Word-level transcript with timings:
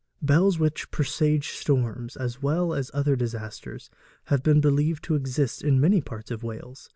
Bells 0.19 0.57
which 0.57 0.89
presaged 0.89 1.51
storms, 1.51 2.17
as 2.17 2.41
well 2.41 2.73
as 2.73 2.89
other 2.91 3.15
disasters, 3.15 3.91
have 4.23 4.41
been 4.41 4.59
believed 4.59 5.03
to 5.03 5.13
exist 5.13 5.61
in 5.63 5.79
many 5.79 6.01
parts 6.01 6.31
of 6.31 6.41
Wales. 6.41 6.89